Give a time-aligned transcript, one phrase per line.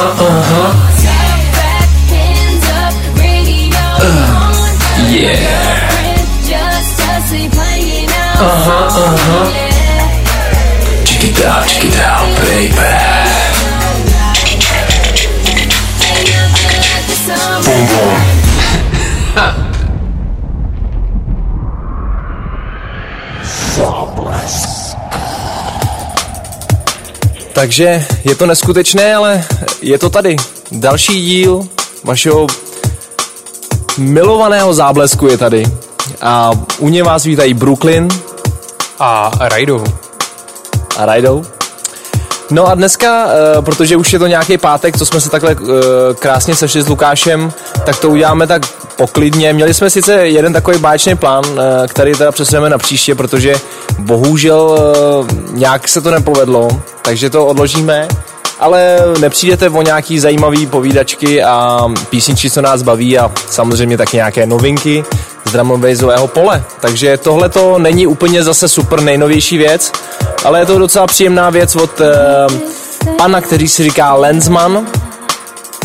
[0.00, 0.64] Aha, aha.
[5.10, 5.58] Yeah.
[8.38, 9.38] Aha, aha.
[11.04, 12.78] Check it out, check it out, baby.
[17.64, 17.82] Boom,
[19.34, 19.64] boom.
[27.58, 29.44] Takže je to neskutečné, ale
[29.82, 30.36] je to tady.
[30.72, 31.68] Další díl
[32.04, 32.46] vašeho
[33.98, 35.64] milovaného záblesku je tady.
[36.20, 38.08] A u něj vás vítají Brooklyn
[38.98, 39.84] A Rajdou.
[40.96, 41.44] a Rajdou.
[42.50, 46.14] No a dneska, eh, protože už je to nějaký pátek, co jsme se takhle eh,
[46.14, 47.52] krásně sešli s Lukášem,
[47.86, 48.62] tak to uděláme tak
[48.96, 49.52] poklidně.
[49.52, 53.54] Měli jsme sice jeden takový báječný plán, eh, který teda přesuneme na příště, protože
[53.98, 56.68] bohužel eh, nějak se to nepovedlo,
[57.02, 58.08] takže to odložíme.
[58.60, 64.46] Ale nepřijdete o nějaký zajímavý povídačky a písničky, co nás baví a samozřejmě tak nějaké
[64.46, 65.04] novinky
[65.44, 66.64] z drumového pole.
[66.80, 69.92] Takže tohle to není úplně zase super nejnovější věc,
[70.44, 72.14] ale je to docela příjemná věc od eh,
[73.18, 74.86] pana, který si říká Lensman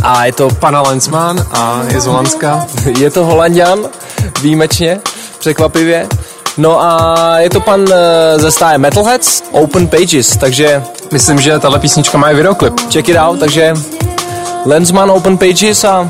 [0.03, 2.65] a je to Pana Lensman a je z Holandska.
[2.99, 3.79] je to Holandian,
[4.41, 5.01] výjimečně,
[5.39, 6.07] překvapivě.
[6.57, 11.79] No a je to pan eh, ze stáje Metalheads, Open Pages, takže Myslím, že tahle
[11.79, 12.79] písnička má i videoklip.
[12.91, 13.73] check it out, takže
[14.65, 16.09] Lensman Open Pages a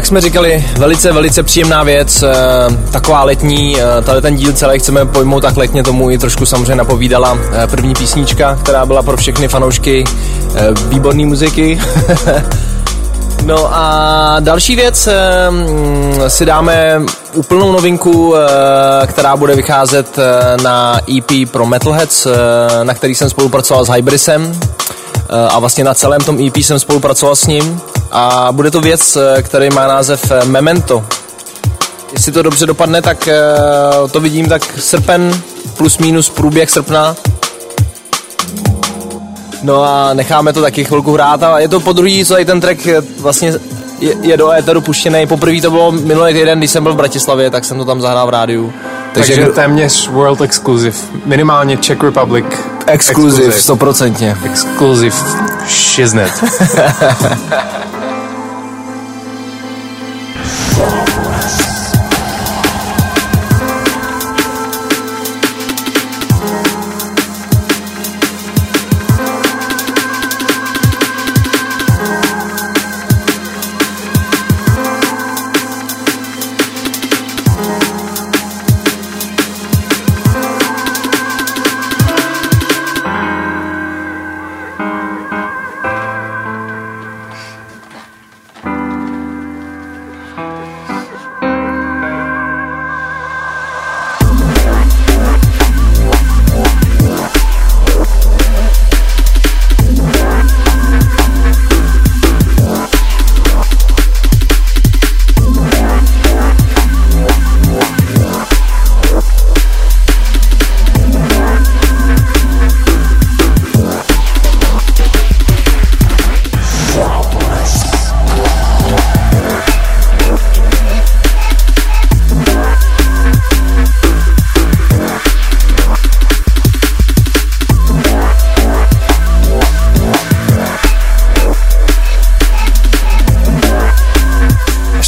[0.00, 2.30] jak jsme říkali, velice, velice příjemná věc, eh,
[2.90, 6.74] taková letní, eh, tady ten díl celý chceme pojmout tak letně, tomu i trošku samozřejmě
[6.74, 10.04] napovídala eh, první písnička, která byla pro všechny fanoušky
[10.88, 11.80] výborné muziky.
[13.44, 15.08] No a další věc,
[15.50, 17.02] mm, si dáme
[17.34, 18.34] úplnou novinku,
[19.06, 20.18] která bude vycházet
[20.62, 22.26] na EP pro Metalheads,
[22.82, 24.60] na který jsem spolupracoval s Hybrisem
[25.48, 27.80] a vlastně na celém tom EP jsem spolupracoval s ním
[28.12, 31.04] a bude to věc, eh, který má název eh, Memento.
[32.12, 33.38] Jestli to dobře dopadne, tak eh,
[34.10, 35.42] to vidím tak srpen
[35.76, 37.16] plus minus průběh srpna
[39.62, 42.60] No a necháme to taky chvilku hrát a je to po druhý, co tady ten
[42.60, 42.78] track
[43.18, 43.52] vlastně
[44.00, 45.26] je, je do éteru puštěný.
[45.26, 48.26] Poprvé to bylo minulý týden, když jsem byl v Bratislavě, tak jsem to tam zahrál
[48.26, 48.72] v rádiu.
[49.12, 50.96] Takže, Takže téměř world exclusive.
[51.24, 52.46] Minimálně Czech Republic.
[52.86, 54.36] exkluziv, stoprocentně.
[54.44, 55.16] Exclusive
[55.68, 56.32] shiznet.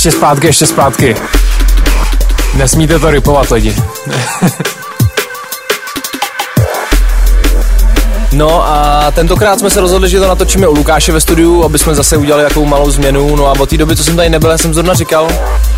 [0.03, 1.17] Ještě zpátky, ještě zpátky.
[2.55, 3.77] Nesmíte to rypovat lidi.
[8.33, 11.95] No a tentokrát jsme se rozhodli, že to natočíme u Lukáše ve studiu, aby jsme
[11.95, 13.37] zase udělali takovou malou změnu.
[13.37, 15.29] No a od té doby, co jsem tady nebyl, jsem zrovna říkal,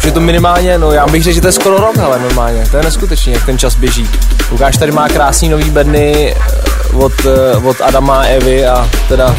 [0.02, 2.76] že to minimálně, no já bych řekl, že to je skoro rok, ale normálně, to
[2.76, 4.10] je neskutečný, jak ten čas běží.
[4.50, 6.34] Lukáš tady má krásný nový bedny
[6.94, 9.36] od, eh, od Adama a Evy a teda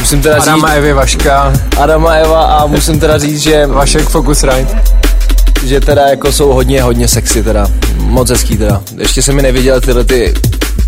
[0.00, 4.82] musím teda říct, Adama Evy Vaška, Adama Eva a musím teda říct, že, Vašek Focusrite.
[5.64, 8.82] že teda jako jsou hodně, hodně sexy teda, moc hezký teda.
[8.98, 10.34] Ještě jsem mi neviděl tyhle ty,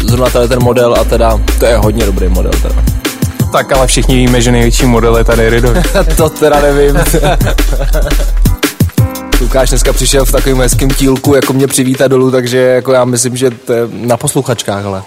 [0.06, 2.74] zrovna tady ten model a teda, to je hodně dobrý model teda.
[3.52, 5.82] Tak ale všichni víme, že největší model je tady Ridovi.
[6.16, 6.98] to teda nevím.
[9.40, 13.36] Lukáš dneska přišel v takovém hezkém tílku, jako mě přivítat dolů, takže jako já myslím,
[13.36, 15.02] že to je na posluchačkách, ale.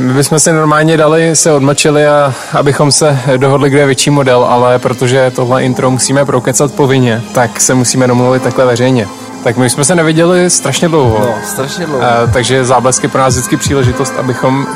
[0.00, 4.44] My bychom si normálně dali, se odmlčeli a abychom se dohodli, kde je větší model,
[4.44, 9.08] ale protože tohle intro musíme prokecat povinně, tak se musíme domluvit takhle veřejně.
[9.44, 11.18] Tak my jsme se neviděli strašně dlouho.
[11.20, 12.00] No, strašně dlouho.
[12.00, 14.66] Uh, takže záblesky pro nás vždycky příležitost, abychom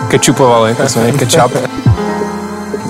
[0.74, 1.52] to jsme ketchup.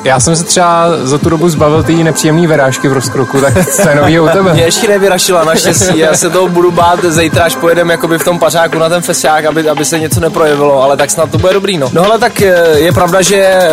[0.04, 3.54] Já jsem se třeba za tu dobu zbavil té nepříjemné verážky v rozkroku, tak
[3.88, 4.52] je nový u tebe?
[4.52, 8.38] Mě ještě nevyrašila naštěstí, já se toho budu bát zítra, až pojedeme jakoby v tom
[8.38, 11.78] pařáku na ten festiák, aby, aby se něco neprojevilo, ale tak snad to bude dobrý,
[11.78, 11.90] no.
[11.92, 13.70] No ale tak eh, je pravda, že eh,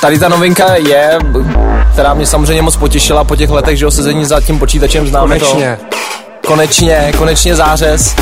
[0.00, 1.18] tady ta novinka je,
[1.92, 5.38] která mě samozřejmě moc potěšila po těch letech, že jo, sezení za tím počítačem známe
[5.38, 5.78] Konečně.
[5.90, 5.96] to.
[6.46, 8.14] Konečně, konečně zářez.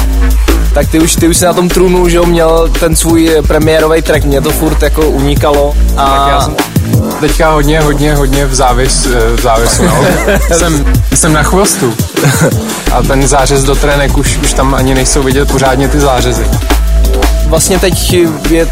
[0.74, 4.02] Tak ty už, ty už si na tom trůnu, že jo, měl ten svůj premiérový
[4.02, 5.74] track, mě to furt jako unikalo.
[5.96, 6.56] A Tak já jsem
[7.20, 9.82] teďka hodně, hodně, hodně v, závis, eh, v závisu.
[9.84, 10.04] No.
[10.58, 11.94] jsem, jsem na chvostu.
[12.92, 16.46] A ten zářez do trenek už, už tam ani nejsou vidět pořádně ty zářezy.
[17.52, 18.12] Vlastně teď
[18.50, 18.68] je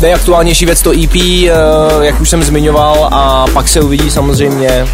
[0.00, 1.52] nejaktuálnější věc to EP, eh,
[2.00, 4.86] jak už jsem zmiňoval, a pak se uvidí samozřejmě.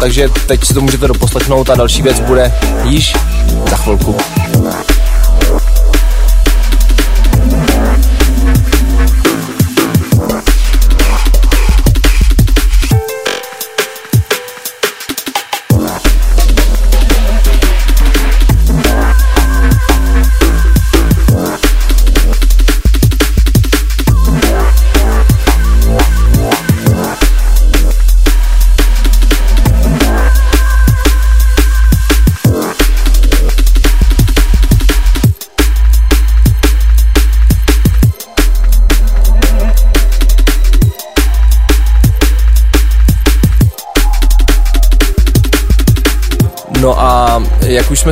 [0.00, 3.16] Takže teď si to můžete doposlechnout a další věc bude již
[3.70, 4.16] za chvilku.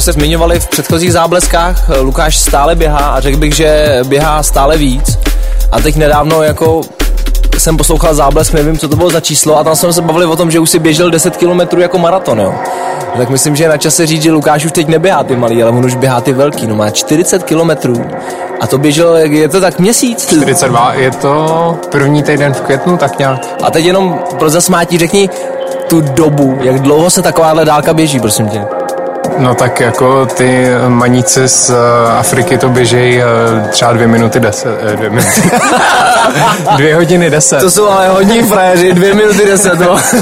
[0.00, 4.76] Jsme se zmiňovali v předchozích zábleskách, Lukáš stále běhá a řekl bych, že běhá stále
[4.76, 5.18] víc.
[5.72, 6.80] A teď nedávno jako
[7.58, 10.36] jsem poslouchal záblesk, nevím, co to bylo za číslo, a tam jsme se bavili o
[10.36, 12.54] tom, že už si běžel 10 km jako maraton, jo.
[13.16, 15.72] Tak myslím, že je na čase říct, že Lukáš už teď neběhá ty malý, ale
[15.72, 17.70] on už běhá ty velký, no má 40 km
[18.60, 20.26] a to běžel, je to tak měsíc?
[20.26, 23.40] 42, je to první týden v květnu, tak nějak.
[23.62, 25.30] A teď jenom pro zasmátí řekni
[25.88, 28.64] tu dobu, jak dlouho se takováhle dálka běží, prosím tě.
[29.38, 31.74] No tak jako ty maníci z eh,
[32.18, 35.50] Afriky to běžejí eh, třeba dvě minuty deset, eh, dvě minuty.
[36.76, 37.60] dvě hodiny deset.
[37.60, 39.96] To jsou ale hodní frajeři, dvě minuty deset, no.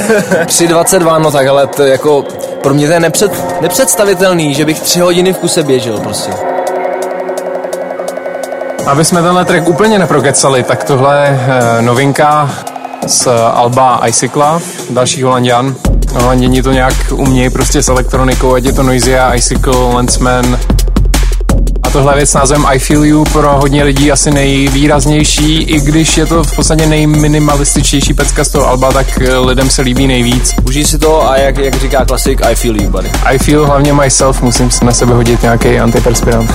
[0.45, 2.25] 3.22, no tak, ale to jako,
[2.63, 6.33] pro mě to je nepřed, nepředstavitelný, že bych tři hodiny v kuse běžel, prostě.
[8.87, 12.51] Aby jsme tenhle track úplně neprokecali, tak tohle je novinka
[13.07, 15.75] z Alba Icicla, další Holandian.
[16.21, 20.59] Holanděni to nějak umějí prostě s elektronikou, ať je to Noisia, Icicle, Lensman.
[21.83, 25.81] A tohle je věc s názvem I Feel You pro hodně lidí asi nejvýraznější, i
[25.81, 30.07] když je to v podstatě nejminimalističtější pecka z toho Alba, tak eh, lidem se líbí
[30.07, 30.55] nejvíc.
[30.67, 33.11] Užij si to a jak, jak říká klasik, I feel you, buddy.
[33.25, 36.51] I feel hlavně myself, musím si na sebe hodit nějaký antiperspirant.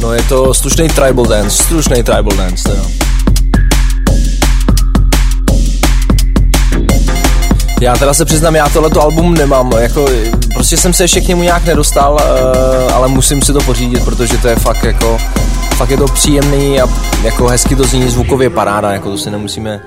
[0.00, 2.86] No je to slušný tribal dance, slušný tribal dance, jo.
[7.80, 10.06] Já teda se přiznám, já tohleto album nemám, jako,
[10.54, 14.38] prostě jsem se ještě k němu nějak nedostal, eh, ale musím si to pořídit, protože
[14.38, 15.18] to je fakt jako,
[15.76, 16.86] fakt je to příjemný a
[17.22, 19.80] jako hezky to zní zvukově paráda, jako to si nemusíme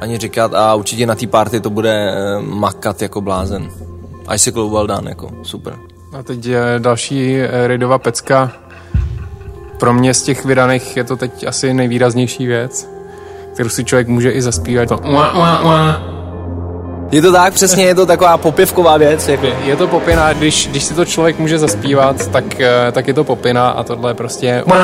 [0.00, 3.70] ani říkat a určitě na té party to bude eh, makat jako blázen.
[4.34, 5.74] Icicle well done, jako super.
[6.18, 8.52] A teď je další eh, raidová pecka.
[9.78, 12.88] Pro mě z těch vydaných je to teď asi nejvýraznější věc,
[13.54, 14.88] kterou si člověk může i zaspívat.
[14.88, 16.02] To ua, ua, ua.
[17.12, 19.46] Je to tak, přesně, je to taková popěvková věc, jako.
[19.64, 23.24] Je to popina, když, když si to člověk může zaspívat, tak, eh, tak je to
[23.24, 24.64] popina a tohle je prostě.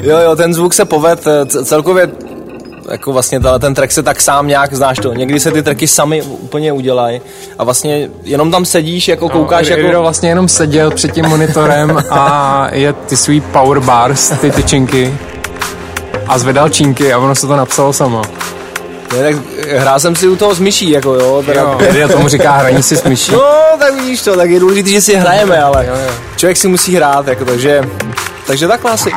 [0.00, 2.10] Jo, jo, ten zvuk se poved eh, celkově
[2.90, 5.88] jako vlastně tenhle ten track se tak sám nějak, znáš to, někdy se ty tracky
[5.88, 7.20] sami úplně udělají
[7.58, 11.26] a vlastně jenom tam sedíš, jako koukáš, no, Rido jako, vlastně jenom seděl před tím
[11.26, 15.14] monitorem a je ty svý power bars, ty tyčinky
[16.26, 18.22] a zvedal činky a ono se to napsalo samo.
[19.12, 19.36] ne, tak
[19.68, 22.82] hrál jsem si u toho s myší, jako jo, teda, Jo, Rido tomu říká hraní
[22.82, 23.32] si s myší.
[23.32, 23.42] No,
[23.78, 26.10] tak vidíš to, tak je důležité, že si hrajeme, ale Jo, jo.
[26.36, 27.82] člověk si musí hrát, jako, takže,
[28.46, 29.10] takže takhle asi.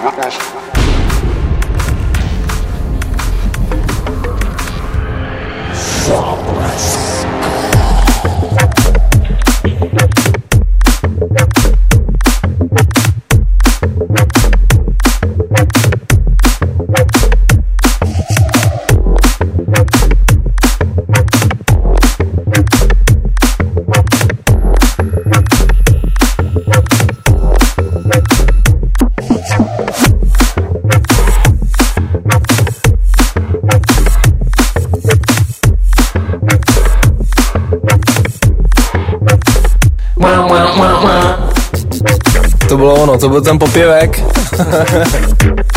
[43.31, 44.23] Byl ten popěvek.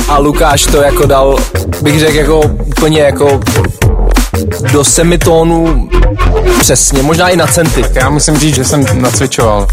[0.09, 1.39] A Lukáš to jako dal,
[1.83, 3.41] bych řekl, jako úplně jako
[4.73, 5.89] do semitónu
[6.61, 7.85] přesně, možná i na centy.
[7.95, 9.67] Já musím říct, že jsem nacvičoval.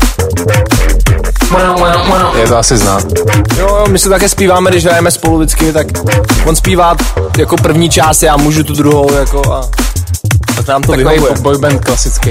[2.40, 3.04] Je to asi znát.
[3.60, 5.88] Jo, my se také zpíváme, když hrajeme spolu vždycky, tak
[6.46, 6.96] on zpívá
[7.38, 9.70] jako první část, já můžu tu druhou, jako a
[10.56, 11.34] tak nám to Takový vyhovuje.
[11.42, 12.30] boyband klasický.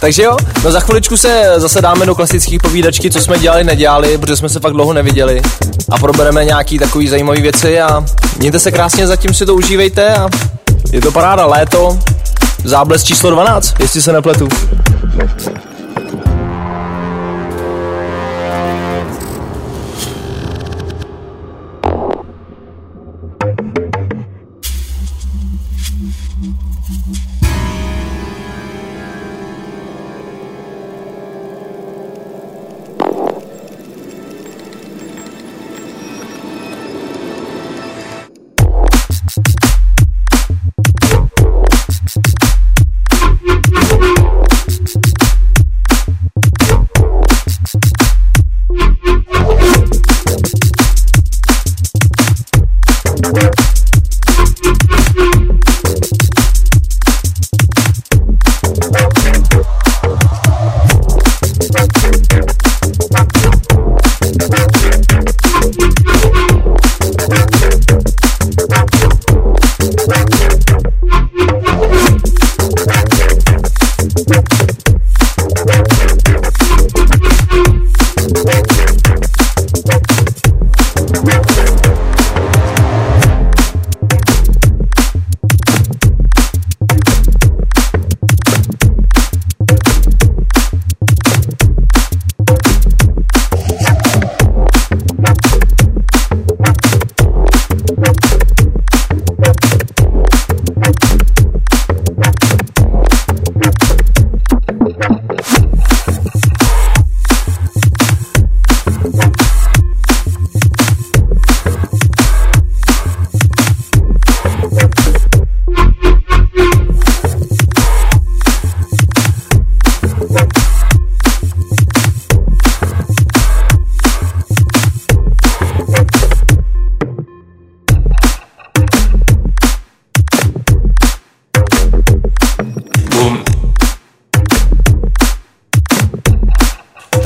[0.00, 4.18] Takže jo, no za chviličku se zase dáme do klasických povídačky, co jsme dělali, nedělali,
[4.18, 5.42] protože jsme se fakt dlouho neviděli
[5.90, 8.04] a probereme nějaký takový zajímavý věci a
[8.38, 10.28] mějte se krásně, zatím si to užívejte a
[10.92, 11.98] je to paráda, léto,
[12.64, 14.48] záblesk číslo 12, jestli se nepletu.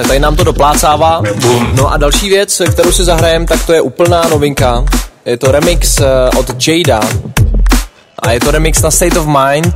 [0.07, 1.23] Tady nám to doplácává.
[1.75, 4.85] No a další věc, kterou si zahrajem, tak to je úplná novinka.
[5.25, 6.05] Je to remix eh,
[6.39, 7.01] od Jada.
[8.19, 9.75] A je to remix na State of Mind,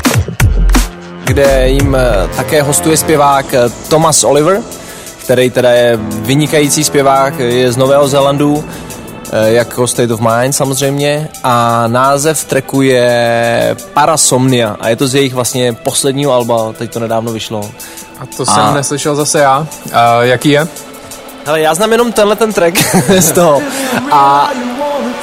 [1.24, 4.60] kde jim eh, také hostuje zpěvák eh, Thomas Oliver,
[5.24, 8.64] který teda je vynikající zpěvák, je z Nového Zélandu.
[9.32, 15.34] Jako State of Mind samozřejmě a název tracku je Parasomnia a je to z jejich
[15.34, 17.70] vlastně posledního alba, teď to nedávno vyšlo.
[18.20, 19.66] A to jsem A- neslyšel zase já.
[19.92, 20.68] A jaký je?
[21.46, 22.74] Hele, já znám jenom tenhle ten track
[23.18, 23.62] z toho.
[24.10, 24.50] A,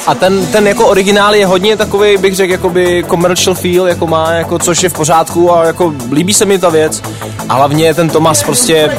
[0.08, 4.32] a ten, ten jako originál je hodně takový, bych řekl, jakoby commercial feel, jako má,
[4.32, 7.02] jako, což je v pořádku a jako líbí se mi ta věc.
[7.50, 8.98] A hlavně ten Tomas prostě,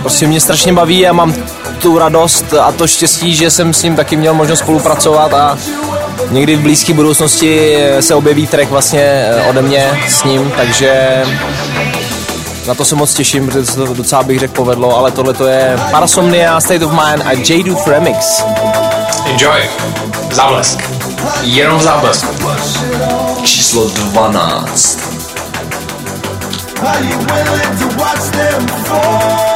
[0.00, 1.34] prostě mě strašně baví a mám
[1.82, 5.58] tu radost a to štěstí, že jsem s ním taky měl možnost spolupracovat a
[6.30, 11.22] někdy v blízké budoucnosti se objeví track vlastně eh, ode mě s ním, takže
[12.66, 15.46] na to se moc těším, protože se to docela bych řekl povedlo, ale tohle to
[15.46, 18.42] je Parasomnia, State of Mind a J-Dude Remix.
[19.26, 19.60] Enjoy.
[20.32, 20.78] Záblesk.
[21.42, 22.26] Jenom záblesk.
[23.42, 24.98] Číslo 12.
[26.86, 29.51] Are you willing to watch them fall?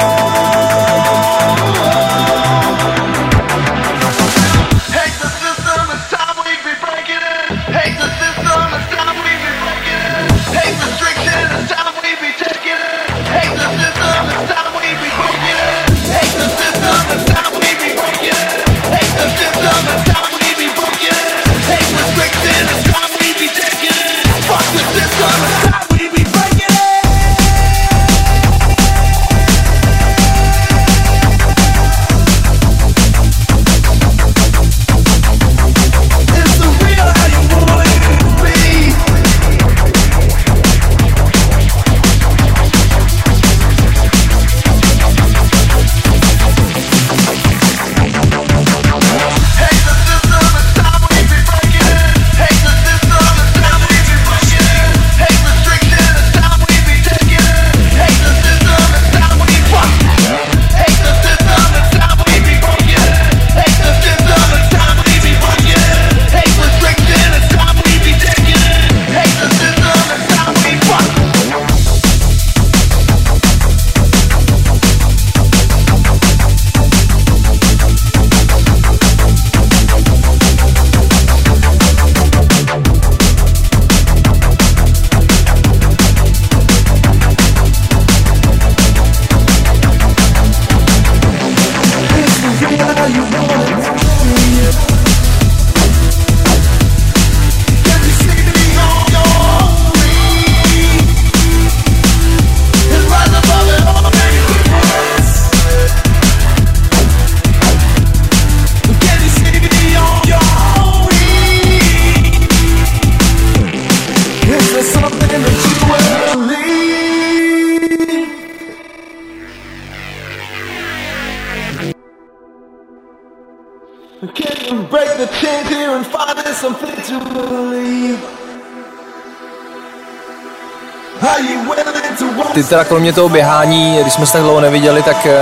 [132.57, 135.33] Ty teda kromě toho běhání, když jsme se tak dlouho neviděli, tak eh,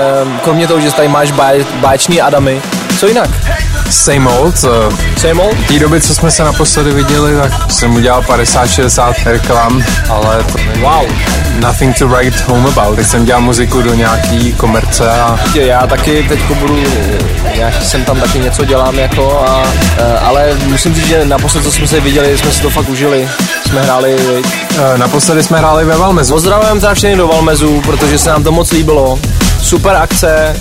[0.43, 2.62] kromě toho, že tady máš báj, báječný Adamy,
[2.99, 3.30] co jinak?
[3.89, 4.63] Same old.
[4.63, 5.55] Uh, Same old?
[5.57, 10.57] v té době, co jsme se naposledy viděli, tak jsem udělal 50-60 reklam, ale to
[10.57, 11.05] není Wow.
[11.59, 12.95] nothing to write home about.
[12.95, 16.83] Teď jsem dělal muziku do nějaký komerce a Já taky teď budu,
[17.47, 19.63] eh, nějak jsem tam taky něco dělám jako, a,
[19.97, 23.29] eh, ale musím říct, že naposled, co jsme se viděli, jsme si to fakt užili.
[23.67, 26.33] Jsme hráli, uh, naposledy jsme hráli ve Valmezu.
[26.33, 29.19] Pozdravujeme teda všechny do Valmezu, protože se nám to moc líbilo.
[29.61, 30.55] Super akce,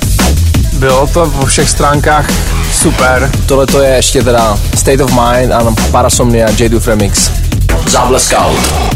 [0.72, 2.26] Bylo to po všech stránkách
[2.84, 3.30] super.
[3.46, 7.30] tohle to je ještě teda State of Mind a Parasomnia J-Dude Remix.
[7.86, 8.94] Záblesk out.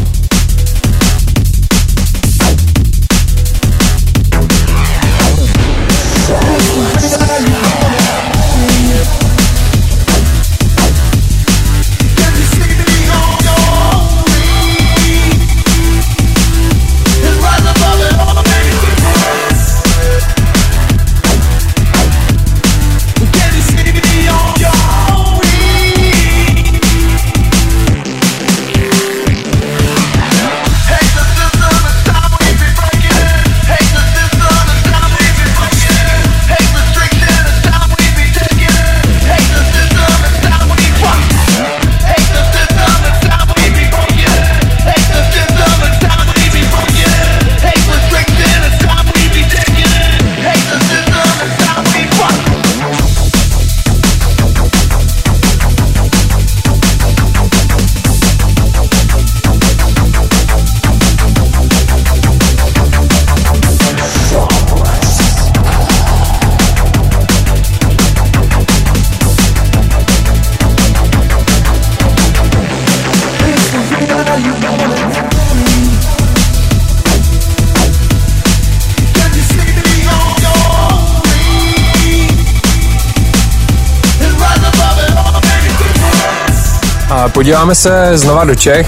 [87.49, 88.87] Podíváme se znova do Čech.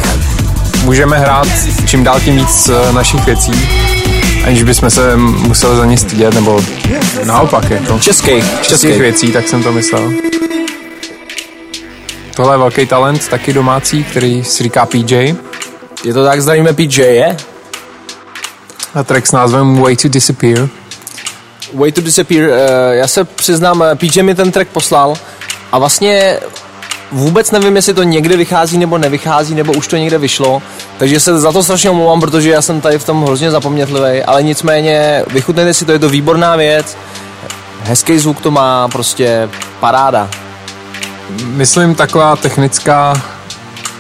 [0.84, 1.47] Můžeme hrát
[1.86, 3.52] čím dál tím víc eh, našich věcí,
[4.45, 6.62] aniž bychom se museli za ně stydět, nebo
[7.24, 10.13] naopak, jako Českých, českých věcí, tak jsem to myslel.
[12.36, 15.36] Tohle je velký talent, taky domácí, který si říká PJ.
[16.04, 17.38] Je to tak, zdravíme PJ, je?
[18.93, 20.67] A track s názvem Way to Disappear.
[21.74, 22.56] Way to Disappear, uh,
[22.91, 25.13] já se přiznám, eh, PJ mi ten track poslal
[25.71, 26.39] a vlastně
[27.12, 30.62] vůbec nevím, jestli to někde vychází nebo nevychází, nebo už to někde vyšlo,
[30.97, 34.43] takže se za to strašně omlouvám, protože já jsem tady v tom hrozně zapomnětlivý, ale
[34.43, 36.97] nicméně vychutnejte si to, je to výborná věc,
[37.84, 40.30] hezký zvuk to má, prostě paráda.
[41.45, 43.21] Myslím taková technická,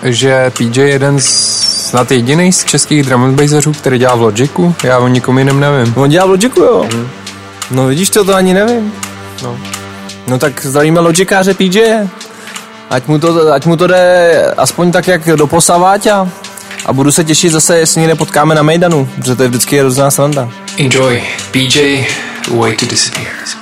[0.03, 4.21] že PJ je jeden z snad jediný z českých drum and basserů, který dělá v
[4.21, 4.75] Logicu.
[4.83, 5.93] Já o nikom jiném nevím.
[5.97, 6.89] On dělá v Logicu, jo?
[7.71, 8.93] No vidíš to, to ani nevím.
[9.43, 9.57] No.
[10.27, 11.81] No tak zdravíme logikáře PJ.
[12.91, 14.03] Ať mu, to, ať mu to jde
[14.57, 16.29] aspoň tak, jak doposavat a,
[16.85, 20.11] a budu se těšit zase, jestli někde potkáme na Mejdanu, protože to je vždycky hrozná
[20.11, 20.49] sranda.
[20.77, 21.23] Enjoy.
[21.51, 22.05] PJ,
[22.57, 23.60] way to disappear.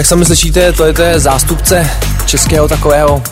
[0.00, 1.90] Jak sami slyšíte, to je, to je zástupce
[2.26, 3.22] českého takového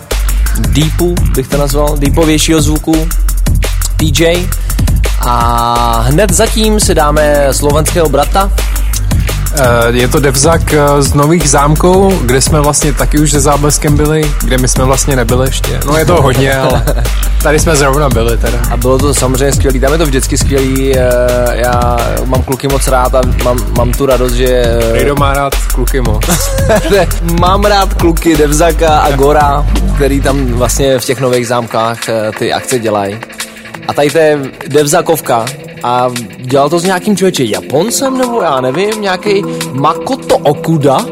[0.59, 3.09] deepu, bych to nazval, deepovějšího zvuku.
[3.96, 4.48] TJ.
[5.20, 8.52] A hned zatím si dáme slovenského brata,
[9.92, 14.32] Je to Devzak eh, z Nových zámků, kde jsme vlastně taky už se zábleskem byli,
[14.44, 15.80] kde my jsme vlastně nebyli ještě.
[15.87, 16.84] No je to hodně, ale
[17.42, 18.58] tady jsme zrovna byli teda.
[18.70, 21.02] A bylo to samozřejmě skvělý, tam je to vždycky skvělý, eh,
[21.52, 24.46] já mám kluky moc rád a mám, mám tu radost, že...
[24.48, 26.24] eh, Rejdo má rád kluky moc.
[27.40, 32.52] Mám rád kluky Devzaka a Gora, který tam vlastně v těch nových zámkách eh, ty
[32.52, 33.18] akce dělají.
[33.88, 35.44] A tady to je Devzakovka
[35.82, 41.06] a dělal to s nějakým člověče Japoncem nebo já nevím, nějaký Makoto Okuda.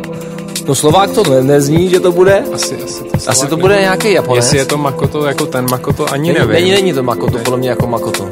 [0.66, 2.44] No Slovák to ne, nezní, že to bude.
[2.54, 4.44] Asi, asi, to, Asi to bude nějaký Japonec.
[4.44, 6.52] Jestli je to Makoto jako ten Makoto, ani Není, nevím.
[6.54, 8.28] není, není to Makoto, podle mě jako Makoto.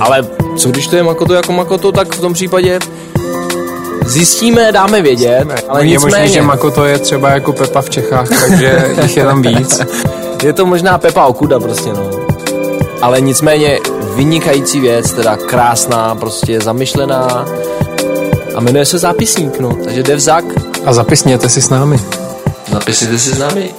[0.00, 2.78] Ale co když to je Makoto jako Makoto, tak v tom případě
[4.06, 7.90] zjistíme, dáme vědět, ale Ale je možné, nicméně že Makoto je třeba jako Pepa v
[7.90, 9.80] Čechách, takže jich je tam víc.
[10.44, 12.10] je to možná Pepa Okuda prostě, no.
[13.02, 13.78] Ale nicméně
[14.18, 17.46] vynikající věc, teda krásná, prostě zamyšlená
[18.54, 19.76] a jmenuje se Zápisník, no.
[19.84, 20.44] Takže Devzak,
[20.84, 21.96] A zapisněte si s námi.
[22.72, 23.70] zapisněte si s námi.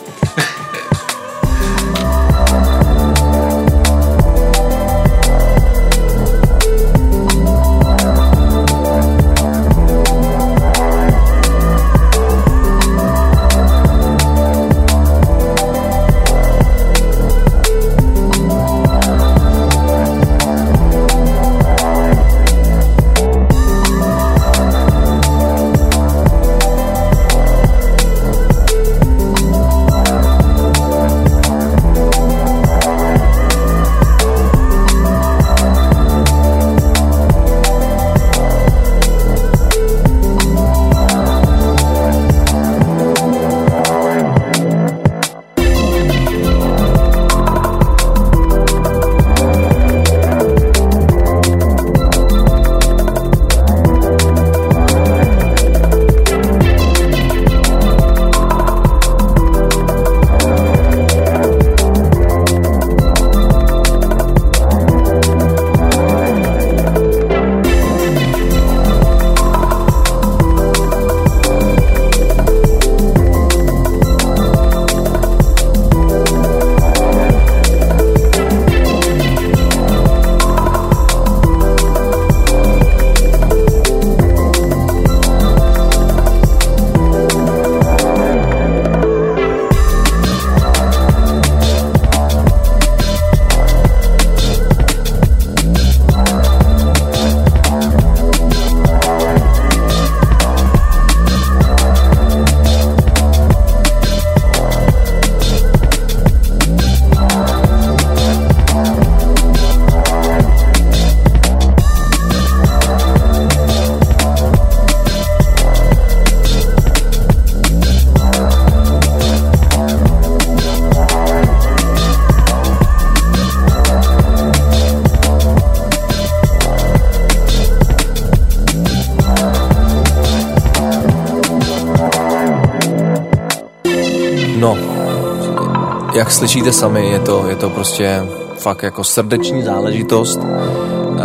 [136.29, 138.23] Jak slyšíte sami, je to, je to prostě
[138.57, 140.39] fakt jako srdeční záležitost.
[140.39, 141.17] Uh,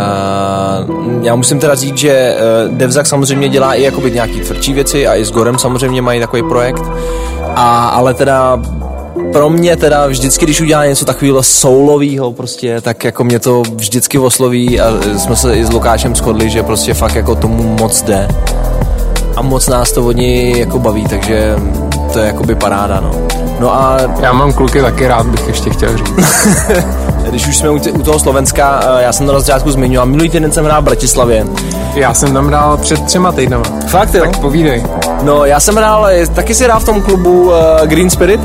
[1.21, 2.35] já musím teda říct, že
[2.69, 6.19] uh, Devzak samozřejmě dělá i jakoby nějaký tvrdší věci a i s Gorem samozřejmě mají
[6.19, 6.83] takový projekt.
[7.55, 8.61] A, ale teda
[9.33, 14.17] pro mě teda vždycky, když udělá něco takového soulového prostě, tak jako mě to vždycky
[14.17, 18.27] osloví a jsme se i s Lukášem shodli, že prostě fakt jako tomu moc jde.
[19.35, 21.55] A moc nás to od něj jako baví, takže
[22.13, 23.34] to je jakoby paráda, no.
[23.59, 26.47] No a Já mám kluky taky rád, bych ještě chtěl říct.
[27.29, 30.51] když už jsme u, toho Slovenska, eh, já jsem to na začátku zmiňoval, minulý týden
[30.51, 31.45] jsem hrál v Bratislavě.
[31.95, 33.63] Já jsem tam hrál před třema týdnama.
[33.87, 34.23] Fakt jo?
[34.23, 34.85] Tak povídej.
[35.21, 37.53] No, já jsem hrál, eh, taky si hrál v tom klubu uh,
[37.85, 38.41] Green Spirit.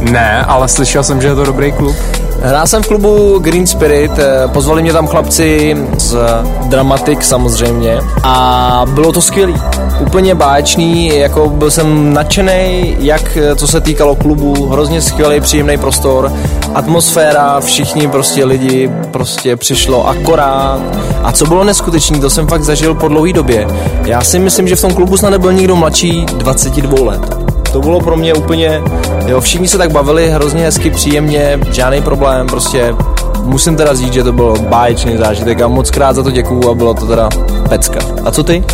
[0.00, 1.96] Ne, ale slyšel jsem, že je to dobrý klub.
[2.42, 6.16] Hrál jsem v klubu Green Spirit, eh, pozvali mě tam chlapci z
[6.64, 9.54] Dramatic samozřejmě a bylo to skvělý.
[10.00, 15.78] Úplně báječný, jako byl jsem nadšený, jak eh, co se týkalo klubu, hrozně skvělý, příjemný
[15.78, 16.32] prostor,
[16.74, 20.80] atmosféra, všichni prostě lidi, prostě přišlo akorát.
[21.22, 23.66] A co bylo neskutečný, to jsem fakt zažil po dlouhé době.
[24.04, 27.55] Já si myslím, že v tom klubu snad nebyl nikdo mladší 22 let.
[27.76, 28.82] To bylo pro mě úplně,
[29.26, 32.94] jo, všichni se tak bavili hrozně hezky, příjemně, žádný problém, prostě
[33.42, 36.74] musím teda říct, že to byl báječný zážitek a moc krát za to děkuju a
[36.74, 37.28] bylo to teda
[37.68, 37.98] pecka.
[38.24, 38.64] A co ty?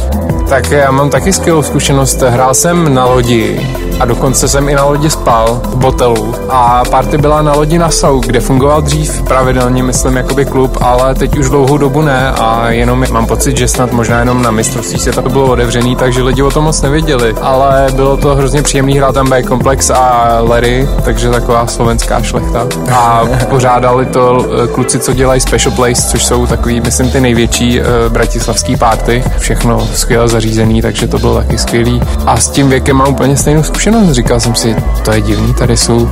[0.53, 2.23] Tak já mám taky skvělou zkušenost.
[2.23, 3.69] Hrál jsem na lodi
[4.01, 6.35] a dokonce jsem i na lodi spal v botelu.
[6.49, 11.39] A party byla na lodi Nassau, kde fungoval dřív pravidelně, myslím, jakoby klub, ale teď
[11.39, 15.23] už dlouhou dobu ne a jenom mám pocit, že snad možná jenom na mistrovství světa
[15.23, 17.35] to bylo otevřený, takže lidi o tom moc nevěděli.
[17.41, 22.67] Ale bylo to hrozně příjemný, hrál tam B Komplex a Larry, takže taková slovenská šlechta.
[22.93, 27.81] A pořádali to eh, kluci, co dělají Special Place, což jsou takový, myslím, ty největší
[27.81, 29.25] uh, bratislavský party.
[29.39, 32.01] Všechno skvěle zařízený, takže to bylo taky skvělý.
[32.27, 34.11] A s tím věkem mám úplně stejnou zkušenost.
[34.11, 36.11] Říkal jsem si, to je divný, tady jsou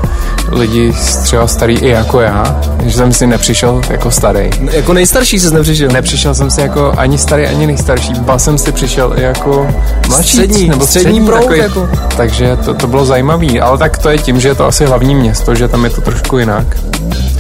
[0.49, 4.51] lidi třeba starý i jako já, že jsem si nepřišel jako starý.
[4.73, 5.89] Jako nejstarší jsi nepřišel.
[5.91, 8.13] Nepřišel jsem si jako ani starý, ani nejstarší.
[8.21, 9.67] Ba jsem si přišel i jako
[10.09, 10.37] mladší.
[10.37, 11.89] Střední, nebo střední proud jako.
[12.17, 13.61] Takže to, to bylo zajímavý.
[13.61, 16.01] Ale tak to je tím, že je to asi hlavní město, že tam je to
[16.01, 16.67] trošku jinak.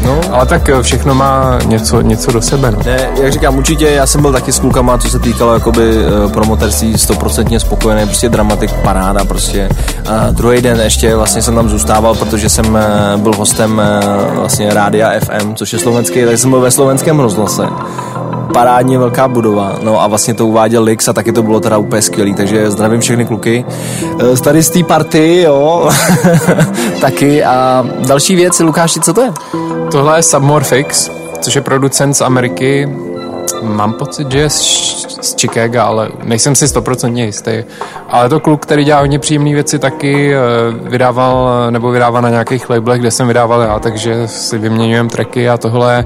[0.04, 0.20] No.
[0.30, 2.70] Ale tak eh, všechno má něco, něco do sebe.
[2.70, 2.78] No.
[2.84, 6.32] Ne, jak říkám, určitě já jsem byl taky s klukama, co se týkalo jakoby uh,
[6.70, 9.68] promoterství, stoprocentně spokojený, prostě dramatik, paráda prostě.
[10.08, 12.66] A druhý den ještě vlastně jsem tam zůstával, protože jsem
[13.14, 13.82] uh, byl hostem
[14.28, 17.68] uh, vlastně Rádia FM, což je slovenský, tak jsem byl ve slovenském rozhlase
[18.52, 22.02] parádně velká budova, no a vlastně to uváděl Lix a taky to bylo teda úplně
[22.02, 23.64] skvělý, takže zdravím všechny kluky.
[24.32, 25.90] Eh, Tady z té party, jo,
[27.00, 29.32] taky a další věc, Lukáši, co to je?
[29.92, 31.10] Tohle je Submorphix,
[31.40, 32.88] což je producent z Ameriky.
[33.62, 34.60] Mám pocit, že je z,
[35.20, 37.50] z Chicaga, ale nejsem si stoprocentně jistý.
[38.08, 40.38] Ale to kluk, který dělá hodně příjemné věci, taky eh,
[40.88, 45.56] vydával, nebo vydává na nějakých labelech, kde jsem vydával já, takže si vyměňujeme tracky a
[45.56, 46.04] tohle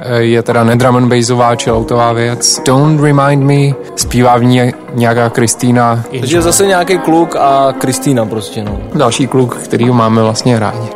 [0.00, 2.60] eh, je teda nedrum and bassová, chilloutová věc.
[2.66, 6.04] Don't Remind Me, zpívá v ní nějaká Kristýna.
[6.20, 8.78] Takže zase nějaký kluk a Kristýna prostě, no.
[8.94, 10.88] Další kluk, který máme vlastně rádi.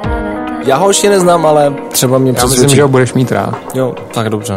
[0.66, 2.76] Já ho ještě neznám, ale třeba mě Já myslím, přesvědčí.
[2.76, 3.54] že ho budeš mít rád.
[3.74, 4.54] Jo, tak dobře.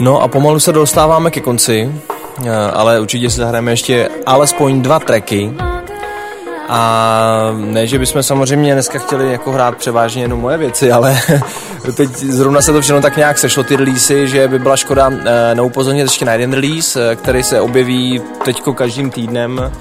[0.00, 1.92] No a pomalu se dostáváme ke konci,
[2.44, 5.52] eh, ale určitě si zahrajeme ještě alespoň dva tracky.
[6.68, 11.18] A ne, že bychom samozřejmě dneska chtěli jako hrát převážně jenom moje věci, ale
[11.96, 15.54] teď zrovna se to všechno tak nějak sešlo ty releasy, že by byla škoda eh,
[15.54, 19.72] neupozornit ještě na jeden release, eh, který se objeví teďko každým týdnem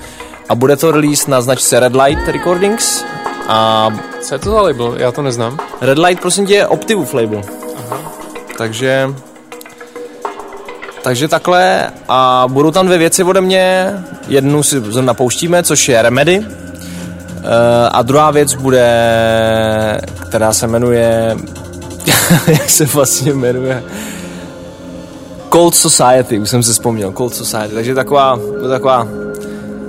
[0.49, 3.05] a bude to release na značce Red Light Recordings
[3.47, 3.89] a
[4.21, 4.95] Co je to za label?
[4.97, 5.57] Já to neznám.
[5.81, 7.41] Red Light prosím tě je Optivův label.
[8.57, 9.13] Takže
[11.01, 13.93] takže takhle a budou tam dvě věci ode mě.
[14.27, 16.45] Jednu si napouštíme, což je Remedy.
[17.43, 21.37] Eh, a druhá věc bude, která se jmenuje,
[22.47, 23.83] jak se vlastně jmenuje,
[25.53, 28.39] Cold Society, už jsem si vzpomněl, Cold Society, takže taková,
[28.69, 29.07] taková,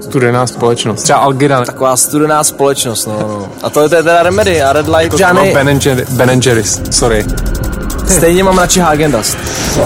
[0.00, 1.02] Studená společnost.
[1.02, 1.64] Třeba Algira.
[1.64, 3.48] taková studená společnost, no, no.
[3.62, 7.24] A to je teda Remedy a Red Light, No, žádný, ben, Jerry, ben Jerry's, sorry.
[8.08, 9.36] Stejně mám radši Hagendas.
[9.78, 9.84] No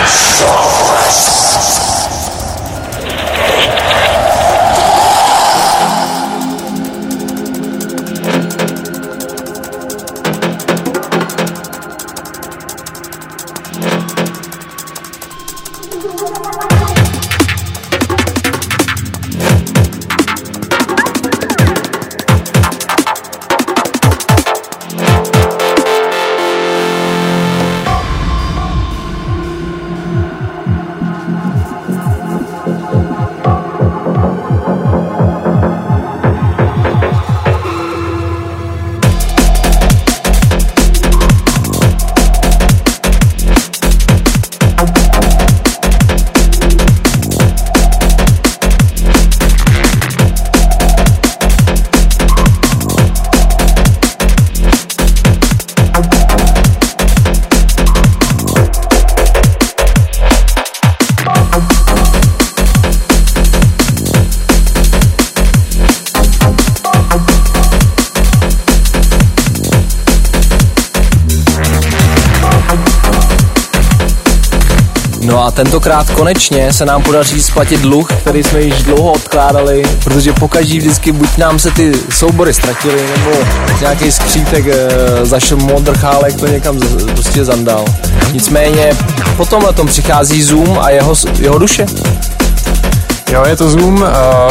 [75.44, 80.78] a tentokrát konečně se nám podaří splatit dluh, který jsme již dlouho odkládali, protože pokaždý
[80.78, 83.36] vždycky buď nám se ty soubory ztratily, nebo
[83.80, 84.88] nějaký skřítek e,
[85.26, 87.84] zašel modrchálek to někam z, prostě zandal.
[88.32, 88.92] Nicméně
[89.36, 91.86] po tomhle tom přichází Zoom a jeho, jeho duše.
[93.34, 94.08] Jo, je to Zoom, uh,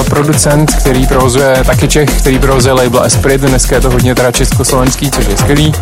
[0.09, 5.11] producent, který provozuje taky Čech, který provozuje label Esprit, dneska je to hodně teda československý,
[5.11, 5.73] což je skvělý.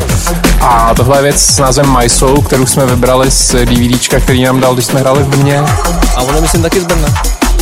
[0.62, 4.60] A tohle je věc s názvem My Soul, kterou jsme vybrali z DVDčka, který nám
[4.60, 5.64] dal, když jsme hráli v Brně.
[6.16, 7.08] A on je myslím taky z Brna.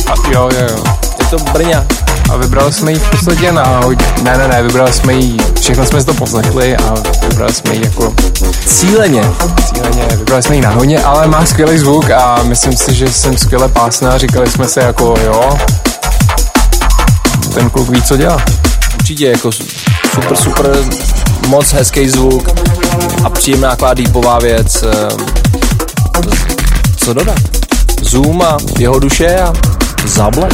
[0.06, 0.84] A jo, jo, jo.
[1.18, 1.86] Je to Brňa.
[2.30, 3.80] A vybrali jsme ji v podstatě na...
[4.22, 6.94] Ne, ne, ne, vybrali jsme ji, všechno jsme si to poslechli a
[7.28, 8.14] vybrali jsme ji jako
[8.66, 9.22] Cíleně.
[9.74, 13.36] cíleně, vybrali jsme ji na hodně, ale má skvělý zvuk a myslím si, že jsem
[13.38, 15.58] skvěle pásná, říkali jsme si jako jo,
[17.54, 18.36] ten kluk ví, co dělá.
[18.98, 20.66] Určitě jako super, super,
[21.46, 22.48] moc hezký zvuk
[23.24, 24.82] a příjemná taková deepová věc.
[24.82, 25.08] eh,
[26.96, 27.38] Co dodat?
[28.02, 29.52] Zoom a jeho duše a
[30.06, 30.52] zablek.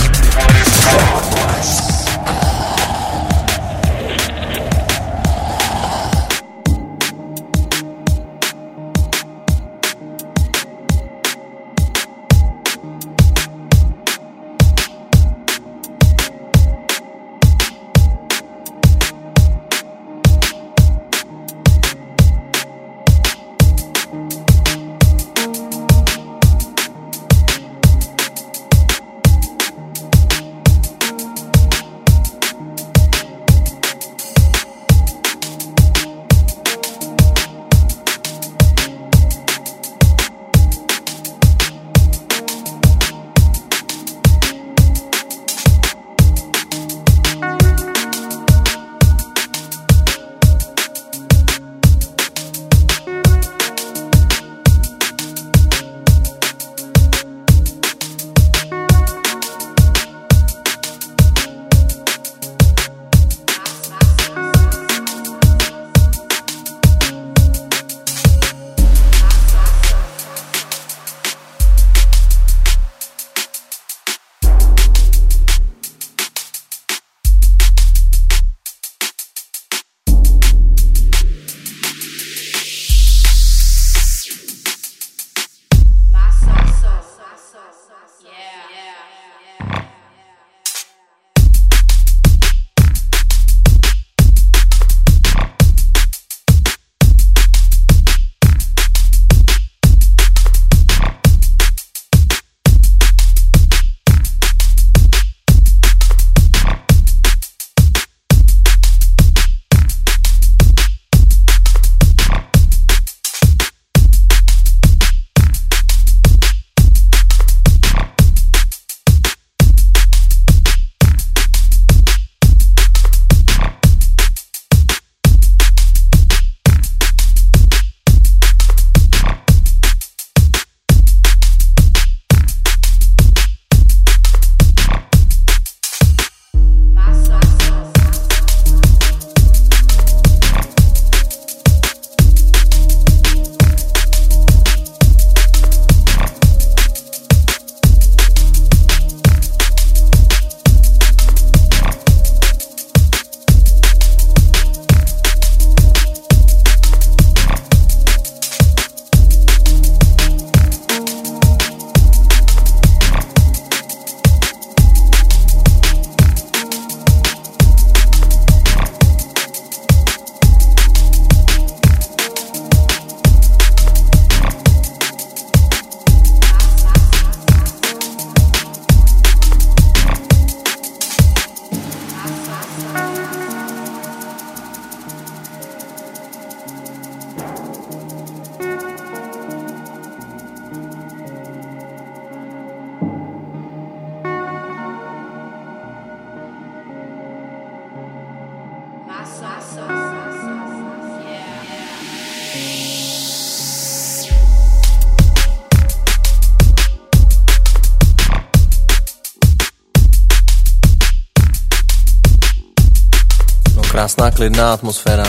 [214.06, 215.24] Krásná, klidná atmosféra.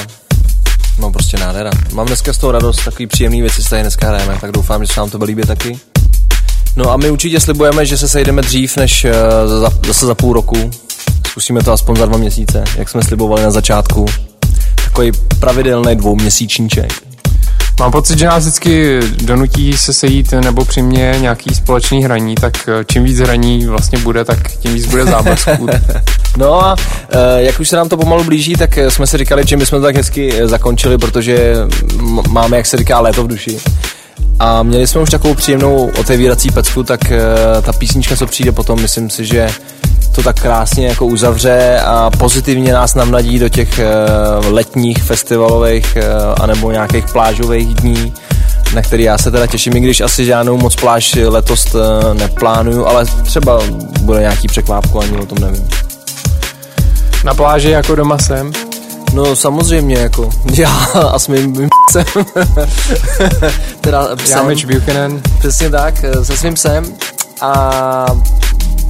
[0.99, 1.71] No prostě nádhera.
[1.93, 4.93] Mám dneska z toho radost, takový příjemný věci se tady dneska hrajeme, tak doufám, že
[4.93, 5.79] se vám to bude líbit taky.
[6.75, 9.13] No a my určitě slibujeme, že se sejdeme dřív než eh,
[9.47, 10.71] za, zase za půl roku.
[11.27, 14.05] Zkusíme to aspoň za dva měsíce, jak jsme slibovali na začátku.
[14.83, 17.06] Takový pravidelný dvouměsíčníček.
[17.79, 22.85] Mám pocit, že nás vždycky donutí se sejít nebo přimě nějaký společný hraní, tak eh,
[22.85, 25.67] čím víc hraní vlastně bude, tak tím víc bude záblesků.
[26.37, 26.75] No a
[27.09, 29.65] e, jak už se nám to pomalu blíží, tak eh, jsme si říkali, že my
[29.65, 31.55] jsme to tak hezky eh, zakončili, protože
[32.29, 33.57] máme, jak se říká, léto v duši.
[34.39, 37.21] A měli jsme už takovou příjemnou otevírací pecku, tak e,
[37.61, 39.49] ta písnička, co přijde potom, myslím si, že
[40.15, 43.85] to tak krásně jako uzavře a pozitivně nás navnadí do těch e,
[44.49, 46.03] letních festivalových e,
[46.41, 48.13] anebo nějakých plážových dní,
[48.75, 51.75] na který já se teda těším, i když asi žádnou moc pláž letos
[52.13, 53.59] neplánuju, ale třeba
[54.01, 55.67] bude nějaký překvápku, ani o tom nevím.
[57.23, 58.66] Na pláži jako doma jsem.
[59.13, 60.69] No samozřejmě, jako já
[61.11, 62.05] a s mým, mým psem.
[63.81, 65.21] teda psem, Já Mitch Buchanan.
[65.39, 66.85] přesně tak, eh, se svým psem.
[67.41, 68.05] A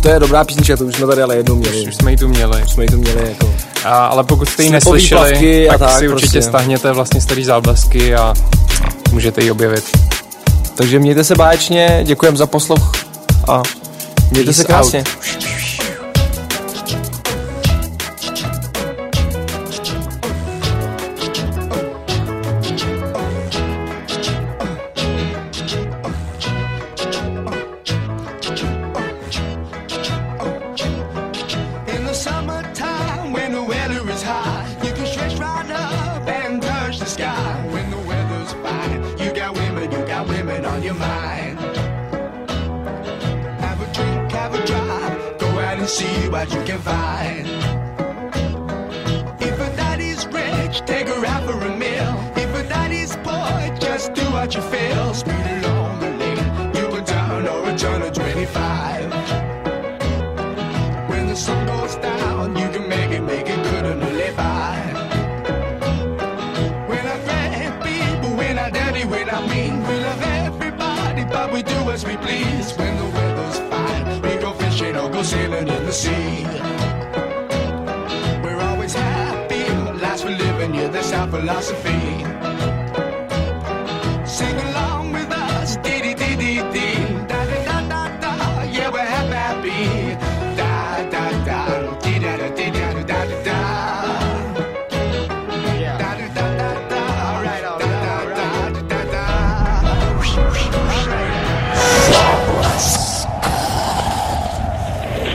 [0.02, 1.88] to je dobrá písnička, to už jsme tady ale jednou měli.
[1.88, 2.64] Už jsme ji tu měli.
[2.64, 3.54] Už jsme ji tu měli jako.
[3.86, 6.42] A, ale pokud jste ji neslyšeli, tak, tak si určitě prostě.
[6.42, 8.34] stáhněte vlastně starý záblesky a
[9.12, 9.84] můžete ji objevit.
[10.76, 12.92] Takže mějte se báječně, děkujem za poslouch
[13.48, 13.62] a
[14.32, 15.00] mějte se Peace krásně.
[15.00, 15.47] out.